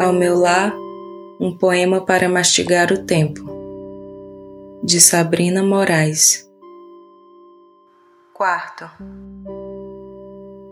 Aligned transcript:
ao 0.00 0.14
meu 0.14 0.38
lar 0.38 0.74
um 1.38 1.54
poema 1.54 2.00
para 2.00 2.26
mastigar 2.26 2.90
o 2.90 3.04
tempo, 3.04 3.44
de 4.82 4.98
Sabrina 4.98 5.62
Moraes. 5.62 6.50
Quarto. 8.32 8.86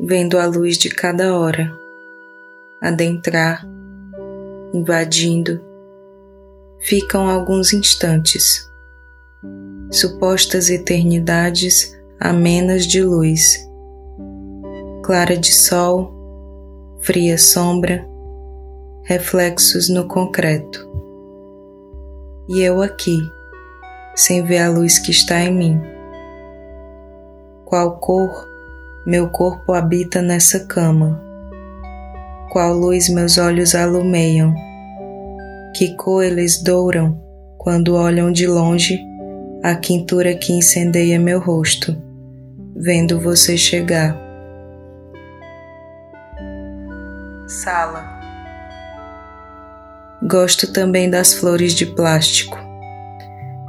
Vendo 0.00 0.38
a 0.38 0.46
luz 0.46 0.78
de 0.78 0.88
cada 0.88 1.38
hora 1.38 1.70
adentrar, 2.80 3.66
invadindo, 4.72 5.60
ficam 6.80 7.28
alguns 7.28 7.74
instantes, 7.74 8.66
supostas 9.90 10.70
eternidades 10.70 11.94
amenas 12.18 12.86
de 12.86 13.02
luz, 13.02 13.58
clara 15.04 15.36
de 15.36 15.52
sol, 15.52 16.14
fria 17.02 17.36
sombra, 17.36 18.08
reflexos 19.08 19.88
no 19.88 20.06
concreto. 20.06 20.86
E 22.46 22.60
eu 22.60 22.82
aqui, 22.82 23.18
sem 24.14 24.44
ver 24.44 24.58
a 24.58 24.68
luz 24.68 24.98
que 24.98 25.10
está 25.10 25.40
em 25.40 25.50
mim. 25.50 25.80
Qual 27.64 27.98
cor 28.00 28.46
meu 29.06 29.30
corpo 29.30 29.72
habita 29.72 30.20
nessa 30.20 30.60
cama? 30.66 31.18
Qual 32.52 32.74
luz 32.74 33.08
meus 33.08 33.38
olhos 33.38 33.74
alumeiam? 33.74 34.54
Que 35.74 35.96
cor 35.96 36.22
eles 36.22 36.62
douram 36.62 37.18
quando 37.56 37.96
olham 37.96 38.30
de 38.30 38.46
longe 38.46 39.02
a 39.62 39.74
quintura 39.74 40.34
que 40.34 40.52
incendeia 40.52 41.18
meu 41.18 41.40
rosto, 41.40 41.96
vendo 42.76 43.18
você 43.18 43.56
chegar? 43.56 44.14
Sala 47.46 48.17
Gosto 50.22 50.72
também 50.72 51.08
das 51.08 51.32
flores 51.32 51.72
de 51.72 51.86
plástico, 51.86 52.58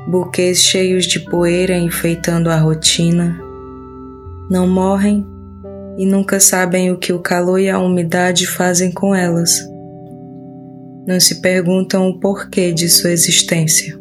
buquês 0.07 0.63
cheios 0.63 1.05
de 1.05 1.19
poeira 1.19 1.77
enfeitando 1.77 2.49
a 2.49 2.57
rotina. 2.57 3.39
Não 4.49 4.67
morrem 4.67 5.23
e 5.95 6.07
nunca 6.07 6.39
sabem 6.39 6.91
o 6.91 6.97
que 6.97 7.13
o 7.13 7.19
calor 7.19 7.59
e 7.59 7.69
a 7.69 7.77
umidade 7.77 8.47
fazem 8.47 8.91
com 8.91 9.13
elas. 9.13 9.51
Não 11.05 11.19
se 11.19 11.39
perguntam 11.39 12.09
o 12.09 12.19
porquê 12.19 12.71
de 12.71 12.89
sua 12.89 13.11
existência. 13.11 13.95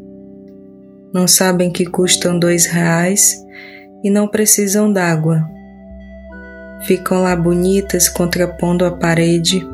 Não 1.12 1.28
sabem 1.28 1.70
que 1.70 1.84
custam 1.84 2.38
dois 2.38 2.64
reais 2.64 3.36
e 4.02 4.08
não 4.08 4.26
precisam 4.26 4.90
d'água. 4.90 5.46
Ficam 6.86 7.20
lá 7.20 7.36
bonitas 7.36 8.08
contrapondo 8.08 8.86
a 8.86 8.90
parede 8.90 9.66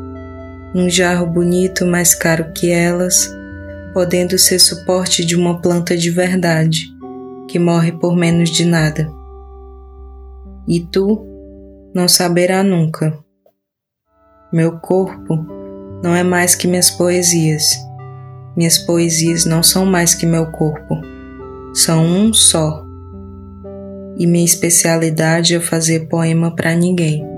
num 0.74 0.90
jarro 0.90 1.24
bonito 1.26 1.86
mais 1.86 2.14
caro 2.14 2.52
que 2.52 2.70
elas, 2.70 3.32
podendo 3.92 4.36
ser 4.36 4.58
suporte 4.58 5.24
de 5.24 5.36
uma 5.36 5.62
planta 5.62 5.96
de 5.96 6.10
verdade, 6.10 6.92
que 7.48 7.60
morre 7.60 7.92
por 7.92 8.16
menos 8.16 8.50
de 8.50 8.64
nada. 8.64 9.08
E 10.66 10.80
tu 10.80 11.24
não 11.94 12.08
saberá 12.08 12.64
nunca. 12.64 13.16
Meu 14.52 14.78
corpo 14.80 15.46
não 16.02 16.14
é 16.14 16.24
mais 16.24 16.56
que 16.56 16.66
minhas 16.66 16.90
poesias. 16.90 17.78
Minhas 18.56 18.78
poesias 18.78 19.44
não 19.44 19.62
são 19.62 19.86
mais 19.86 20.14
que 20.14 20.26
meu 20.26 20.50
corpo. 20.50 21.00
São 21.72 22.04
um 22.04 22.32
só. 22.32 22.84
E 24.16 24.26
minha 24.26 24.44
especialidade 24.44 25.54
é 25.54 25.60
fazer 25.60 26.08
poema 26.08 26.54
para 26.54 26.74
ninguém. 26.74 27.33